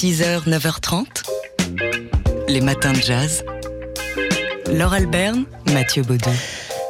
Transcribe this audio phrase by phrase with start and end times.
[0.00, 1.06] 6h, 9h30.
[2.46, 3.44] Les matins de jazz.
[4.72, 6.30] Laure Alberne, Mathieu Baudou.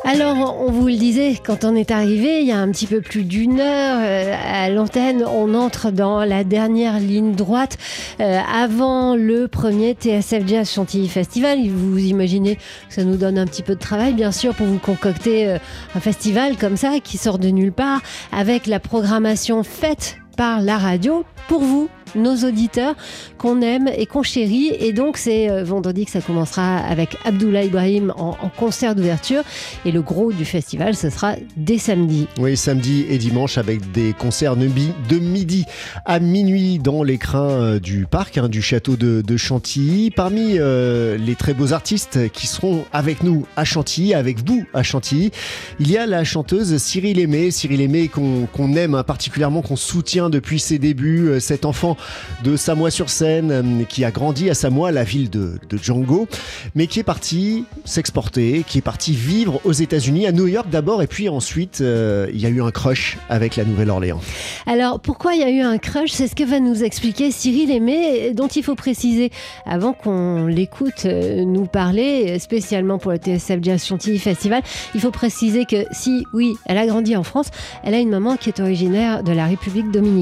[0.04, 3.00] Alors, on vous le disait, quand on est arrivé, il y a un petit peu
[3.00, 7.79] plus d'une heure euh, à l'antenne, on entre dans la dernière ligne droite
[8.21, 11.66] euh, avant le premier TSF Jazz Chantilly Festival.
[11.66, 14.79] Vous imaginez que ça nous donne un petit peu de travail, bien sûr, pour vous
[14.79, 15.59] concocter euh,
[15.95, 18.02] un festival comme ça qui sort de nulle part
[18.32, 22.95] avec la programmation faite par la radio pour vous, nos auditeurs
[23.39, 24.68] qu'on aime et qu'on chérit.
[24.79, 29.43] Et donc, c'est euh, vendredi que ça commencera avec Abdullah Ibrahim en, concert d'ouverture.
[29.85, 32.27] Et le gros du festival, ce sera dès samedi.
[32.39, 35.65] Oui, samedi et dimanche avec des concerts de midi
[36.05, 40.11] à minuit dans les crins euh, du parc, hein, du château de, Chantilly.
[40.11, 44.83] Parmi euh, les très beaux artistes qui seront avec nous à Chantilly, avec vous à
[44.83, 45.31] Chantilly,
[45.79, 47.51] il y a la chanteuse Cyril Aimé.
[47.51, 51.41] Cyril Aimé qu'on aime hein, particulièrement, qu'on soutient depuis ses débuts.
[51.41, 51.97] Cet enfant
[52.45, 56.29] de Samoa-sur-Seine, euh, qui a grandi à Samoa, la ville de, Django,
[56.75, 61.03] mais qui est parti s'exporter, qui est parti vivre aux États-Unis, à New York d'abord,
[61.03, 64.20] et puis ensuite, euh, il y a eu un crush avec la Nouvelle-Orléans.
[64.67, 66.11] Alors, pourquoi il y a eu un crush?
[66.11, 69.31] C'est ce que va nous expliquer Cyril Aimé, dont il faut préciser,
[69.67, 74.63] avant qu'on l'écoute euh, nous parler, spécialement pour le TSF Jazz Chantilly Festival,
[74.95, 77.48] il faut préciser que si, oui, elle a grandi en France,
[77.85, 80.17] elle a une maman qui est originaire de la République dominicaine.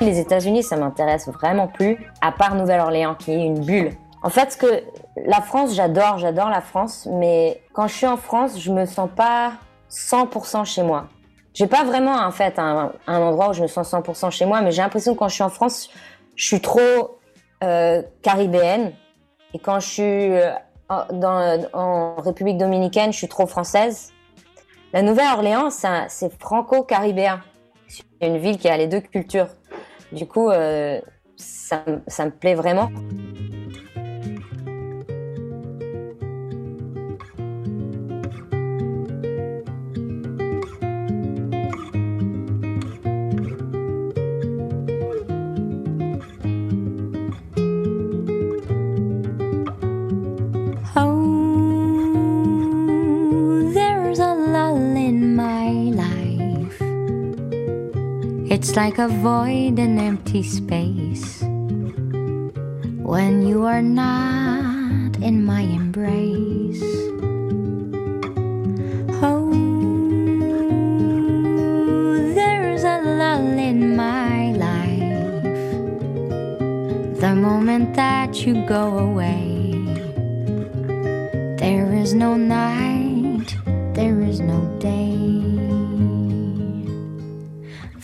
[0.00, 3.92] Les États-Unis, ça m'intéresse vraiment plus, à part Nouvelle-Orléans, qui est une bulle.
[4.22, 4.82] En fait, que
[5.26, 9.08] la France, j'adore, j'adore la France, mais quand je suis en France, je me sens
[9.14, 9.52] pas
[9.90, 11.06] 100% chez moi.
[11.54, 14.72] J'ai pas vraiment en fait un, endroit où je me sens 100% chez moi, mais
[14.72, 15.88] j'ai l'impression que quand je suis en France,
[16.36, 17.18] je suis trop
[17.64, 18.92] euh, caribéenne,
[19.54, 20.52] et quand je suis euh,
[21.72, 24.12] en République dominicaine, je suis trop française.
[24.92, 27.40] La Nouvelle-Orléans, c'est franco-caribéen.
[28.20, 29.48] Une ville qui a les deux cultures.
[30.12, 31.00] Du coup, euh,
[31.36, 32.90] ça, ça me plaît vraiment.
[58.88, 61.42] Like a void, an empty space
[63.12, 66.82] when you are not in my embrace.
[69.20, 69.52] Oh,
[72.34, 75.42] there's a lull in my life
[77.20, 79.47] the moment that you go away.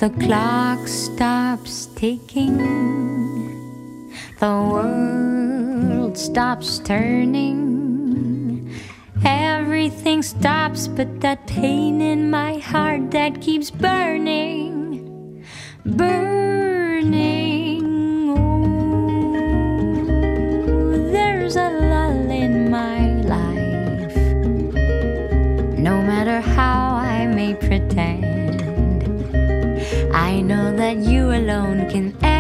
[0.05, 2.59] The clock stops ticking,
[4.39, 8.71] the world stops turning.
[9.25, 15.43] Everything stops but that pain in my heart that keeps burning,
[15.87, 17.81] burning.
[18.29, 19.33] Oh,
[21.13, 24.17] there's a lull in my life,
[25.79, 28.44] no matter how I may pretend.
[30.85, 32.34] That you alone can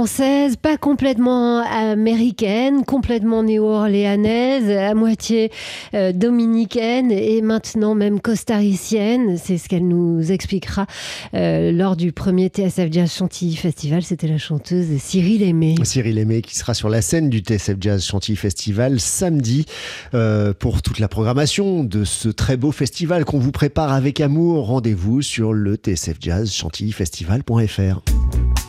[0.00, 5.52] française, pas complètement américaine, complètement néo-orléanaise, à moitié
[5.92, 9.36] euh, dominicaine et maintenant même costaricienne.
[9.36, 10.86] C'est ce qu'elle nous expliquera
[11.34, 14.02] euh, lors du premier TSF Jazz Chantilly Festival.
[14.02, 15.74] C'était la chanteuse Cyril Aimé.
[15.82, 19.66] Cyril Aimé qui sera sur la scène du TSF Jazz Chantilly Festival samedi
[20.14, 24.68] euh, pour toute la programmation de ce très beau festival qu'on vous prépare avec amour.
[24.68, 28.00] Rendez-vous sur le TSF Jazz Chantilly Festival.fr.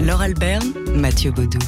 [0.00, 1.58] Laure Alberne, Mathieu Baudou.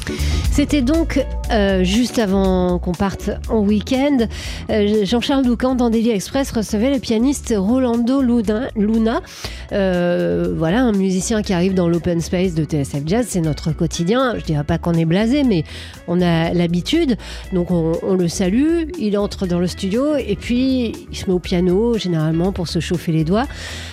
[0.51, 4.27] C'était donc euh, juste avant qu'on parte en week-end.
[4.69, 9.21] euh, Jean-Charles Doucan dans Daily Express recevait le pianiste Rolando Luna.
[9.71, 13.27] Euh, voilà, un musicien qui arrive dans l'open space de TSF Jazz.
[13.29, 14.33] C'est notre quotidien.
[14.37, 15.63] Je dirais pas qu'on est blasé, mais
[16.07, 17.17] on a l'habitude.
[17.53, 18.89] Donc on, le salue.
[18.99, 22.79] Il entre dans le studio et puis il se met au piano, généralement pour se
[22.79, 23.47] chauffer les doigts.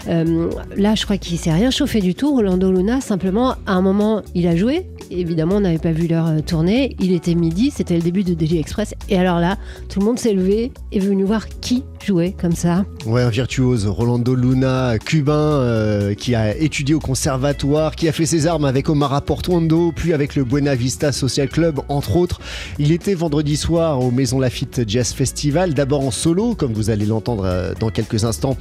[0.06, 2.34] Là, je crois qu'il s'est rien chauffé du tout.
[2.34, 4.86] Rolando Luna, simplement, à un moment, il a joué.
[5.10, 6.96] Évidemment, on n'avait pas vu l'heure euh, tourner.
[7.00, 8.94] Il était midi, c'était le début de Daily Express.
[9.08, 9.56] Et alors là,
[9.88, 12.84] tout le monde s'est levé et venu voir qui jouait comme ça.
[13.06, 18.26] Ouais, un virtuose, Rolando Luna, cubain, euh, qui a étudié au conservatoire, qui a fait
[18.26, 22.40] ses armes avec Omar Portuondo, puis avec le Buena Vista Social Club, entre autres.
[22.78, 27.06] Il était vendredi soir au Maison Lafitte Jazz Festival, d'abord en solo, comme vous allez
[27.06, 28.56] l'entendre euh, dans quelques instants,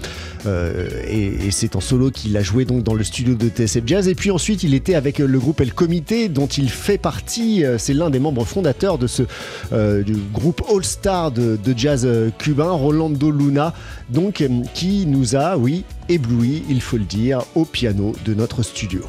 [0.46, 4.08] euh, et, c'est en solo qu'il a joué donc dans le studio de TSF Jazz.
[4.08, 7.64] Et puis ensuite, il était avec le groupe El Comité, dont il fait partie.
[7.78, 9.24] C'est l'un des membres fondateurs de ce
[10.04, 12.08] du groupe All Star de, de jazz
[12.40, 13.74] cubain, Rolando Luna,
[14.10, 14.44] donc
[14.74, 19.02] qui nous a, oui, ébloui, il faut le dire, au piano de notre studio.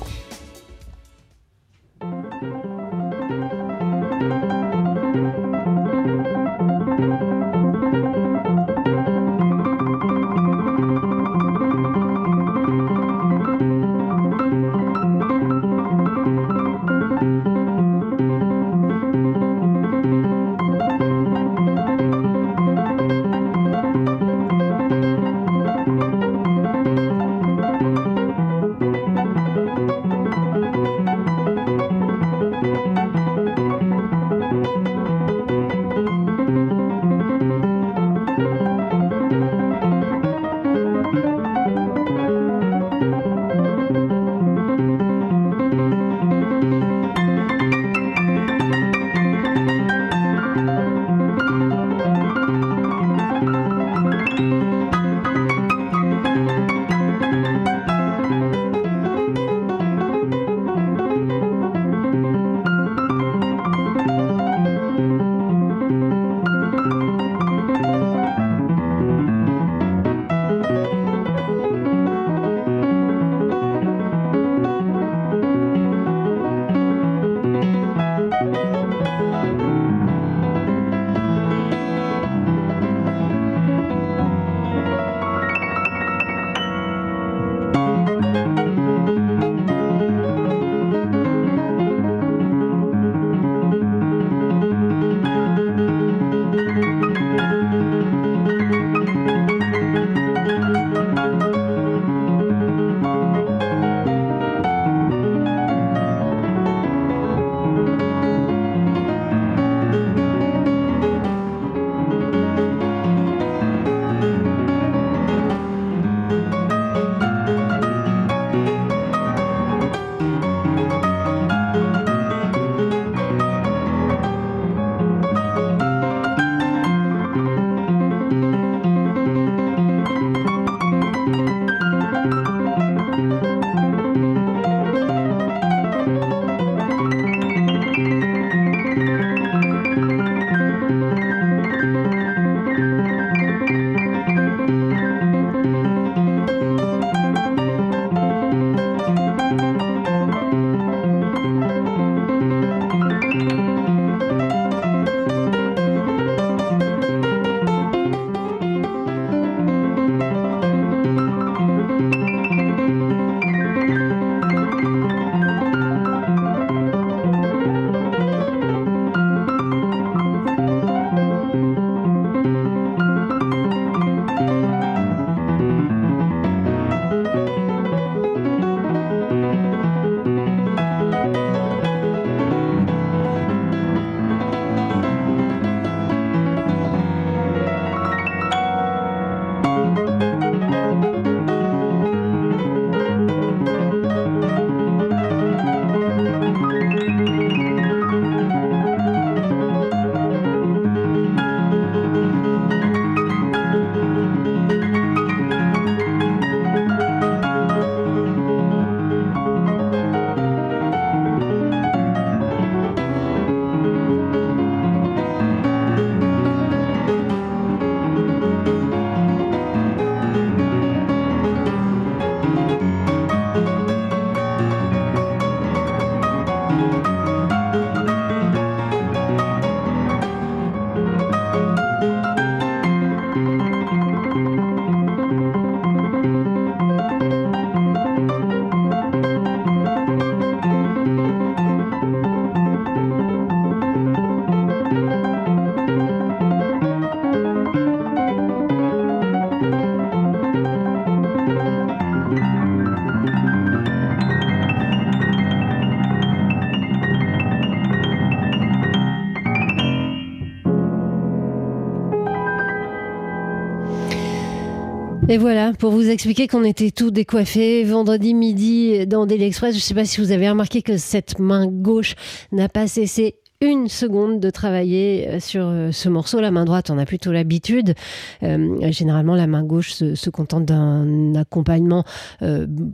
[265.35, 269.73] Et voilà, pour vous expliquer qu'on était tous décoiffés vendredi midi dans Daily Express.
[269.73, 272.15] Je ne sais pas si vous avez remarqué que cette main gauche
[272.53, 273.35] n'a pas cessé
[273.71, 276.41] une seconde de travailler euh, sur euh, ce morceau.
[276.41, 277.95] La main droite, on a plutôt l'habitude.
[278.43, 282.05] Euh, généralement, la main gauche se, contente d'un accompagnement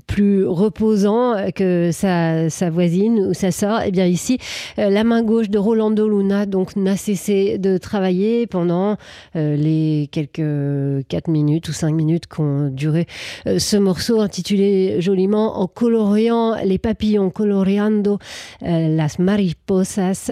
[0.07, 3.83] plus reposant que sa, voisine ou sa sœur.
[3.83, 4.39] Et eh bien ici,
[4.77, 8.97] la main gauche de Rolando Luna donc n'a cessé de travailler pendant
[9.35, 13.07] les quelques 4 minutes ou 5 minutes qu'ont duré
[13.47, 18.19] ce morceau intitulé joliment en coloriant les papillons, coloriando
[18.61, 20.31] las mariposas,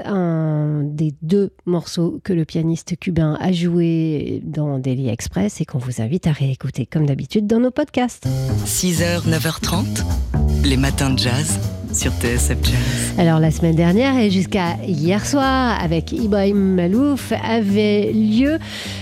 [0.85, 6.00] des deux morceaux que le pianiste cubain a joué dans Daily Express et qu'on vous
[6.00, 8.26] invite à réécouter comme d'habitude dans nos podcasts.
[8.64, 10.04] 6h, 9h30,
[10.64, 11.58] les matins de jazz
[11.99, 13.14] sur TSF Jazz.
[13.19, 18.59] Alors la semaine dernière et jusqu'à hier soir avec Ibrahim Malouf avait lieu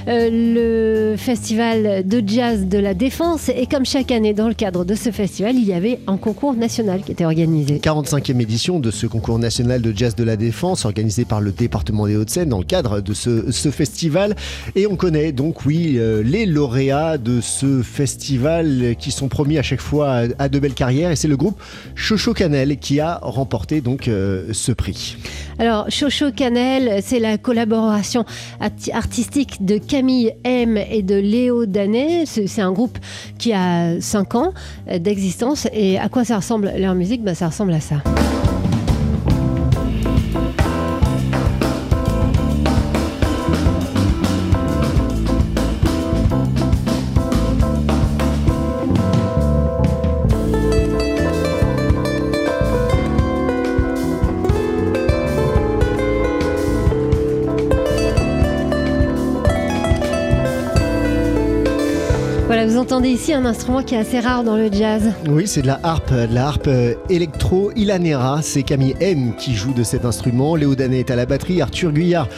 [0.09, 4.87] euh, le festival de jazz de la Défense et comme chaque année dans le cadre
[4.87, 7.81] de ce festival il y avait un concours national qui était organisé.
[7.81, 12.07] 45e édition de ce concours national de jazz de la Défense organisé par le département
[12.07, 14.37] des Hauts-de-Seine dans le cadre de ce, festival
[14.75, 19.63] et on connaît donc oui euh, les lauréats de ce festival qui sont promis à
[19.63, 21.61] chaque fois à, de belles carrières et c'est le groupe
[21.95, 25.17] Chocho Canel qui a remporté donc euh, ce prix.
[25.59, 28.25] Alors, Chocho Canel, c'est la collaboration
[28.93, 32.25] artistique de Camille M et de Léo Danet.
[32.27, 32.99] C'est un groupe
[33.39, 34.53] qui a 5 ans
[35.01, 35.67] d'existence.
[35.73, 37.23] Et à quoi ça ressemble leur musique?
[37.23, 37.97] Ben, Ça ressemble à ça.
[62.65, 65.13] Vous entendez ici un instrument qui est assez rare dans le jazz.
[65.29, 68.41] Oui, c'est de la harpe, de la harpe euh, électro Ilanera.
[68.41, 70.57] C'est Camille M qui joue de cet instrument.
[70.57, 72.29] Léo Danet est à la batterie, Arthur Guyard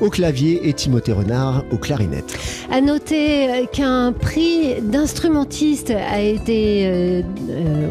[0.00, 2.36] au clavier et Timothée Renard au clarinette.
[2.70, 7.22] À noter euh, qu'un prix d'instrumentiste a été euh,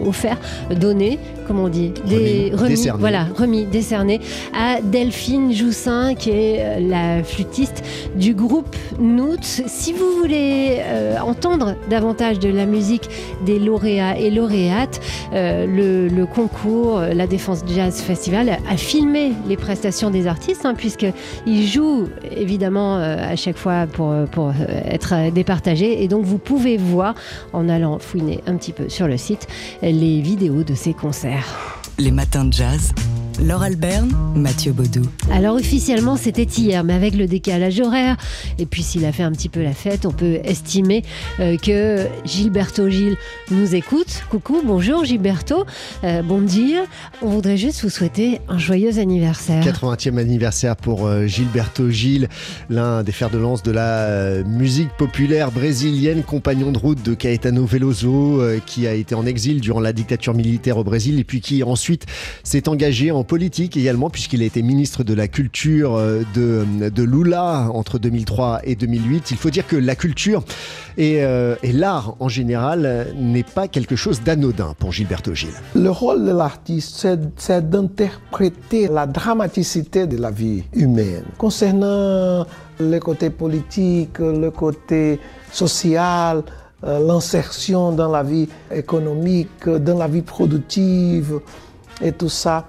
[0.05, 0.38] offert,
[0.71, 3.00] donné, comment on dit, des remis, décerné.
[3.00, 4.19] voilà, remis, décerné
[4.53, 7.83] à Delphine Joussin, qui est la flûtiste
[8.15, 9.43] du groupe Noot.
[9.43, 10.81] Si vous voulez
[11.21, 13.09] entendre davantage de la musique
[13.45, 15.00] des lauréats et lauréates,
[15.33, 20.74] euh, le, concours, euh, la Défense Jazz Festival, a filmé les prestations des artistes, hein,
[20.75, 21.94] puisqu'ils jouent
[22.31, 24.53] évidemment euh, à chaque fois pour, pour
[24.85, 26.03] être départagés.
[26.03, 27.15] Et donc vous pouvez voir,
[27.53, 29.47] en allant fouiner un petit peu sur le site,
[29.81, 31.79] les vidéos de ces concerts.
[31.97, 32.93] Les matins de jazz.
[33.44, 35.01] Laure Alberne, Mathieu Baudou.
[35.30, 38.15] Alors officiellement c'était hier, mais avec le décalage horaire,
[38.60, 41.04] et puis s'il a fait un petit peu la fête, on peut estimer
[41.42, 43.18] euh, que Gilberto Gilles
[43.51, 44.24] nous écoute.
[44.30, 45.65] Coucou, bonjour Gilberto,
[46.04, 46.84] euh, bon dire.
[47.22, 49.63] On voudrait juste vous souhaiter un joyeux anniversaire.
[49.63, 52.30] 80e anniversaire pour euh, Gilberto Gilles,
[52.70, 57.65] l'un des fers de lance de la musique populaire brésilienne, compagnon de route de Caetano
[57.65, 61.63] Veloso, qui a été en exil durant la dictature militaire au Brésil, et puis qui
[61.63, 62.06] ensuite
[62.44, 67.03] s'est engagé en politique également, puisqu'il a été ministre de la Culture euh, de, de
[67.03, 69.32] Lula entre 2003 et 2008.
[69.32, 70.44] Il faut dire que la culture
[70.98, 75.50] et, euh, et l'art en général n'est pas quelque chose d'anodin pour Gilberto Gil.
[75.75, 81.25] Le rôle de l'artiste, c'est d'interpréter la dramaticité de la vie humaine.
[81.38, 82.46] Concernant
[82.79, 85.20] le côté politique, le côté
[85.51, 86.44] social,
[86.84, 91.39] euh, l'insertion dans la vie économique, dans la vie productive
[92.01, 92.67] et tout ça.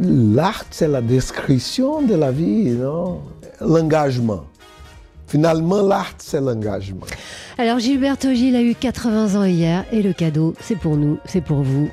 [0.00, 3.20] L'art, c'est la description de la vie, non?
[3.60, 4.44] L'engagement.
[5.26, 7.06] Finalement, l'art, c'est l'engagement.
[7.58, 11.40] Alors, Gilberto Gil a eu 80 ans hier et le cadeau, c'est pour nous, c'est
[11.40, 11.88] pour vous.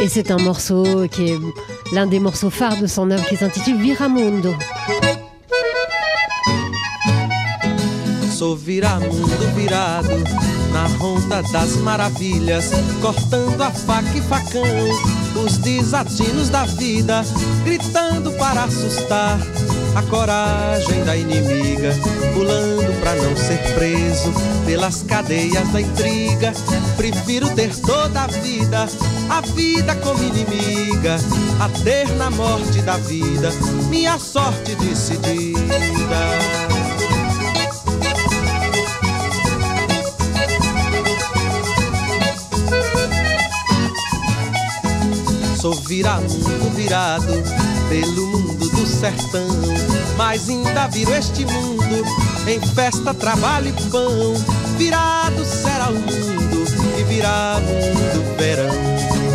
[0.00, 1.38] Et c'est un morceau qui est
[1.92, 4.54] l'un des morceaux phares de son œuvre qui s'intitule Viramundo.
[8.40, 10.16] Sou viramundo virado
[10.72, 14.62] na ronda das maravilhas, cortando a faca e facão,
[15.44, 17.22] os desatinos da vida,
[17.64, 19.38] gritando para assustar
[19.94, 21.94] a coragem da inimiga,
[22.34, 24.32] pulando para não ser preso
[24.64, 26.52] pelas cadeias da intriga.
[26.96, 28.88] Prefiro ter toda a vida,
[29.28, 31.16] a vida como inimiga,
[31.60, 33.50] a ter na morte da vida
[33.90, 36.59] minha sorte decidida.
[45.60, 47.34] Sou viramundo virado
[47.90, 49.46] pelo mundo do sertão.
[50.16, 52.02] Mas ainda viro este mundo
[52.48, 54.34] em festa, trabalho e pão.
[54.78, 56.64] Virado será o mundo
[56.98, 58.70] e virá mundo verão.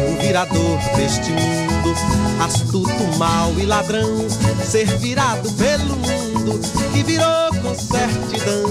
[0.10, 1.94] O virador deste mundo,
[2.44, 4.28] astuto, mal e ladrão,
[4.66, 6.60] ser virado pelo mundo
[6.92, 8.66] que virou com certidão.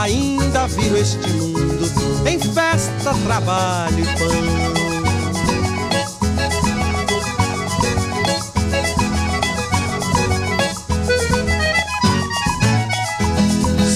[0.00, 1.90] Ainda viro este mundo
[2.26, 4.79] em festa, trabalho e pão.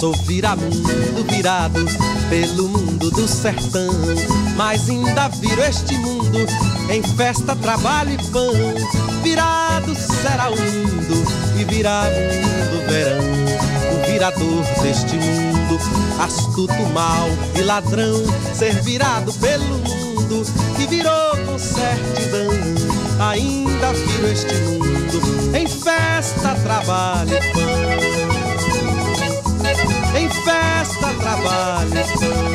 [0.05, 1.83] Sou viramundo virado
[2.29, 3.91] pelo mundo do sertão.
[4.55, 6.41] Mas ainda viro este mundo
[6.91, 8.53] em festa, trabalho e pão.
[9.23, 11.25] Virado será o mundo
[11.59, 14.05] e virá mundo verão.
[14.07, 15.79] Virador deste mundo,
[16.23, 17.27] astuto, mal
[17.59, 18.23] e ladrão.
[18.53, 20.45] Ser virado pelo mundo
[20.77, 22.51] que virou com certidão.
[23.31, 28.34] Ainda viro este mundo em festa, trabalho e pão
[31.91, 32.54] This is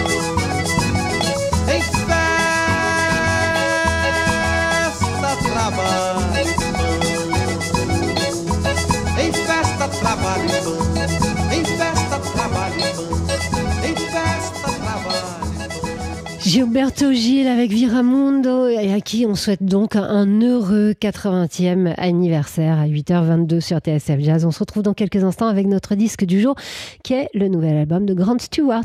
[16.50, 22.88] Gilberto Gil avec Viramundo et à qui on souhaite donc un heureux 80e anniversaire à
[22.88, 24.46] 8h22 sur TSF Jazz.
[24.46, 26.56] On se retrouve dans quelques instants avec notre disque du jour
[27.04, 28.82] qui est le nouvel album de Grant Stewart.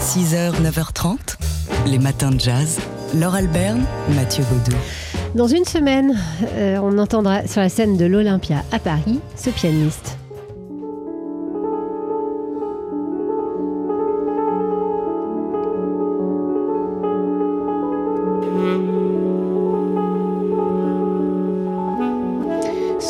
[0.00, 1.36] 6h, 9h30,
[1.88, 2.80] les matins de jazz.
[3.14, 3.84] Laure Alberne,
[4.16, 4.74] Mathieu Baudou.
[5.34, 6.18] Dans une semaine,
[6.54, 10.16] euh, on entendra sur la scène de l'Olympia à Paris ce pianiste.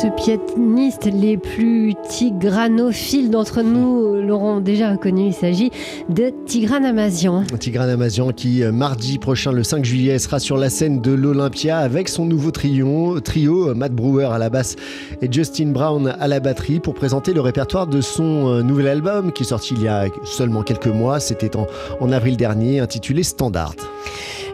[0.00, 5.26] Ce pianiste, les plus tigranophiles d'entre nous l'auront déjà reconnu.
[5.26, 5.72] Il s'agit
[6.08, 7.42] de Tigran Amazian.
[7.58, 11.78] Tigran Amazian qui, euh, mardi prochain, le 5 juillet, sera sur la scène de l'Olympia
[11.78, 14.76] avec son nouveau trio, trio Matt Brewer à la basse
[15.20, 19.32] et Justin Brown à la batterie pour présenter le répertoire de son euh, nouvel album
[19.32, 21.18] qui est sorti il y a seulement quelques mois.
[21.18, 23.74] C'était en avril dernier, intitulé Standard.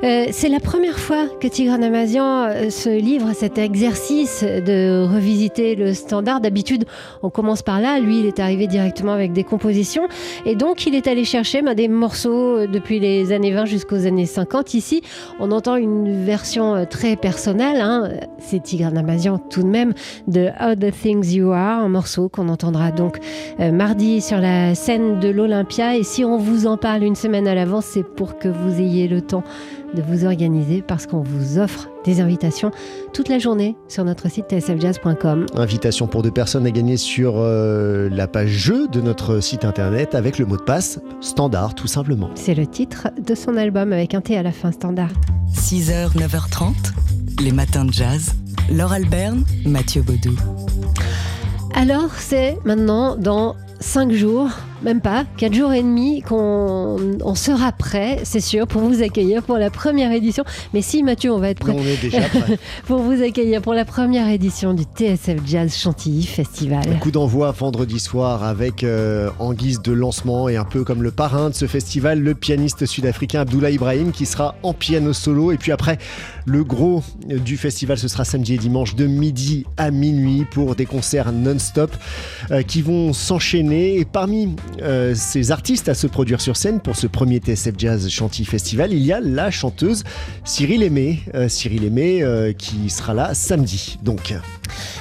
[0.05, 5.03] Euh, c'est la première fois que Tigran Amazian euh, se livre à cet exercice de
[5.03, 6.43] revisiter le standard.
[6.43, 6.85] D'habitude,
[7.23, 7.99] on commence par là.
[8.01, 10.07] Lui, il est arrivé directement avec des compositions.
[10.45, 14.05] Et donc, il est allé chercher bah, des morceaux euh, depuis les années 20 jusqu'aux
[14.05, 14.75] années 50.
[14.75, 15.01] Ici,
[15.41, 17.81] on entend une version très personnelle.
[17.81, 18.11] hein.
[18.39, 19.95] C'est Tigran Amazian tout de même
[20.29, 23.19] de All the Things You Are, un morceau qu'on entendra donc
[23.59, 25.97] mardi sur la scène de l'Olympia.
[25.97, 29.09] Et si on vous en parle une semaine à l'avance, c'est pour que vous ayez
[29.09, 29.45] le temps
[29.95, 32.71] de vous organiser parce qu'on vous offre des invitations
[33.13, 35.47] toute la journée sur notre site tsfjazz.com.
[35.55, 40.15] Invitation pour deux personnes à gagner sur euh, la page jeu de notre site internet
[40.15, 42.31] avec le mot de passe standard tout simplement.
[42.35, 45.11] C'est le titre de son album avec un T à la fin standard.
[45.55, 46.73] 6h, 9h30,
[47.43, 48.35] les matins de jazz.
[48.71, 50.35] Laure Alberne, Mathieu Baudou.
[51.75, 54.49] Alors c'est maintenant dans 5 jours,
[54.85, 59.43] même pas, 4 jours et demi qu'on on sera prêt, c'est sûr, pour vous accueillir
[59.43, 60.45] pour la première édition.
[60.75, 62.59] Mais si Mathieu, on va être prêt On est déjà prêt.
[62.87, 66.85] pour vous accueillir pour la première édition du TSF Jazz Chantilly Festival.
[67.01, 71.11] Coup d'envoi vendredi soir avec euh, en guise de lancement et un peu comme le
[71.11, 75.53] parrain de ce festival, le pianiste sud-africain Abdullah Ibrahim qui sera en piano solo.
[75.53, 75.99] Et puis après,
[76.45, 80.87] le gros du festival, ce sera samedi et dimanche de midi à minuit pour des
[80.87, 81.91] concerts non-stop
[82.51, 83.99] euh, qui vont s'enchaîner.
[83.99, 88.09] Et parmi euh, ces artistes à se produire sur scène pour ce premier TSF Jazz
[88.09, 90.05] Chantilly Festival, il y a la chanteuse
[90.45, 91.21] Cyril Aimé.
[91.35, 93.99] Euh, Cyril Aimé euh, qui sera là samedi.
[94.03, 94.35] Donc,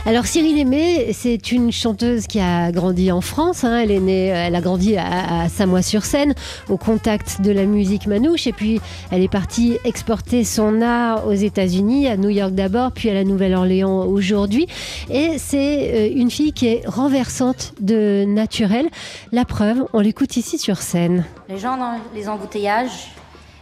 [0.06, 3.64] Alors Cyril Aimé, c'est une chanteuse qui a grandi en France.
[3.64, 3.80] hein.
[3.84, 6.34] Elle est née, elle a grandi à, à Samois-sur-Seine,
[6.70, 8.48] au contact de la musique manouche.
[8.48, 13.10] Et puis elle est partie exporter son art aux États-Unis, à New York d'abord, puis
[13.10, 14.68] à la Nouvelle-Orléans aujourd'hui.
[15.10, 18.90] Et c'est euh, une fille qui est renversante de naturel.
[19.32, 21.24] La preuve, on l'écoute ici sur scène.
[21.50, 23.12] Les gens dans les embouteillages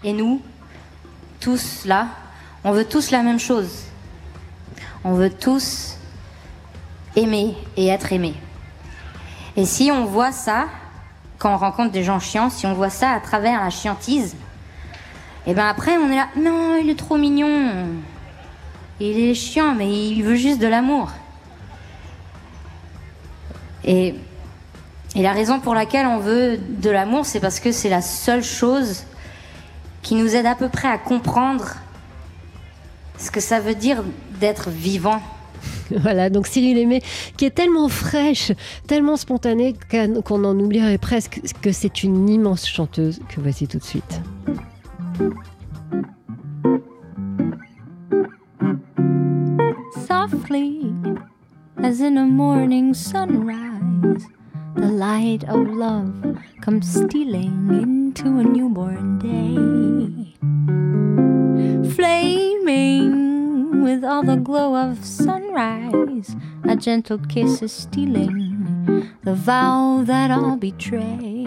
[0.04, 0.42] et nous,
[1.40, 2.08] tous là,
[2.64, 3.70] on veut tous la même chose.
[5.04, 5.98] On veut tous
[7.16, 8.36] aimer et être aimé.
[9.56, 10.68] Et si on voit ça,
[11.38, 14.36] quand on rencontre des gens chiants, si on voit ça à travers la chiantise,
[15.48, 17.88] et ben après on est là, non, il est trop mignon.
[19.00, 21.10] Il est chiant, mais il veut juste de l'amour.
[23.84, 24.16] Et
[25.16, 29.06] la raison pour laquelle on veut de l'amour, c'est parce que c'est la seule chose
[30.04, 31.76] qui nous aide à peu près à comprendre
[33.18, 34.04] ce que ça veut dire
[34.42, 35.22] d'être vivant.
[35.92, 37.02] Voilà, donc Cyril Aimé,
[37.36, 38.54] qui est tellement fraîche,
[38.88, 39.76] tellement spontanée
[40.26, 44.22] qu'on en oublierait presque que c'est une immense chanteuse que voici tout de suite.
[50.08, 50.94] softly
[51.84, 54.26] as in a morning sunrise.
[54.76, 60.36] The light of love comes stealing into a newborn day.
[61.96, 63.21] Flaming
[63.82, 70.58] with all the glow of sunrise, a gentle kiss is stealing the vow that I'll
[70.58, 71.46] betray.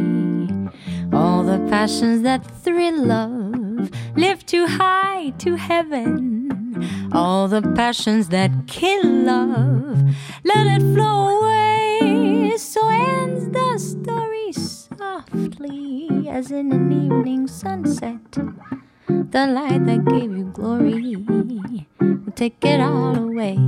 [1.12, 7.11] All the passions that thrill love lift too high to heaven.
[7.12, 12.57] All the passions that kill love, let it flow away.
[12.57, 18.38] So ends the story softly, as in an evening sunset.
[19.07, 21.17] The light that gave you glory
[21.99, 23.59] will take it all away.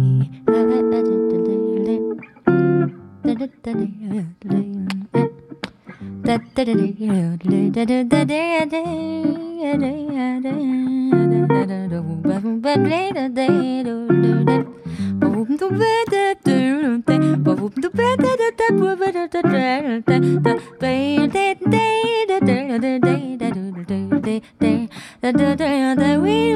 [25.26, 26.55] da da da da we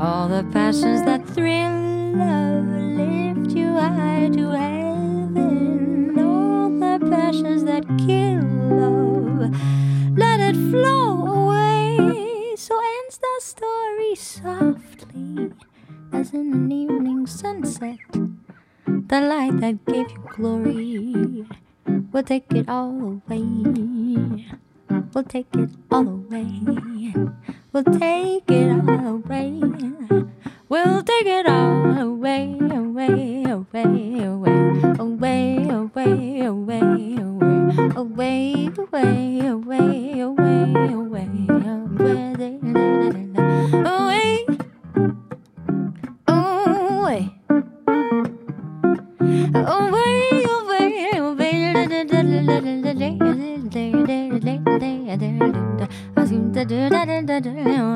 [0.00, 1.70] All the passions that thrill
[2.16, 2.66] love
[2.98, 6.18] lift you high to heaven.
[6.18, 8.42] All the passions that kill
[8.82, 9.54] love,
[10.18, 12.56] let it flow away.
[12.56, 15.52] So ends the story softly,
[16.12, 17.98] as in an evening sunset.
[18.86, 21.46] The light that gave you glory
[22.12, 23.44] will take it all away.
[25.14, 27.14] We'll take it all away.
[27.72, 29.58] We'll take it all away.
[30.68, 36.82] We'll take it all away, away, away, away, away, away, away, away, away,
[37.72, 40.60] away, away, away, away, away,
[41.00, 41.88] away, away,
[43.14, 44.22] away,
[55.14, 55.61] Away,
[57.40, 57.91] da da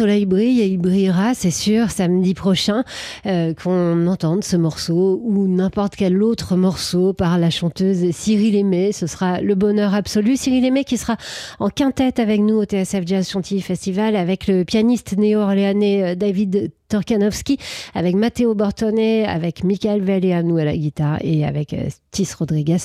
[0.00, 2.84] soleil brille et il brillera, c'est sûr, samedi prochain,
[3.26, 8.92] euh, qu'on entende ce morceau ou n'importe quel autre morceau par la chanteuse Cyril Aimé.
[8.92, 10.38] Ce sera le bonheur absolu.
[10.38, 11.18] Cyril Aimé qui sera
[11.58, 16.72] en quintette avec nous au TSF Jazz Chantilly Festival avec le pianiste néo-orléanais euh, David
[16.90, 17.56] Torkanowski,
[17.94, 22.78] avec Matteo Bortone, avec Michael Velleanu à la guitare et avec euh, Tis Rodriguez